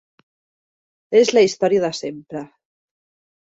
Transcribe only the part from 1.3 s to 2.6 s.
la història de sempre.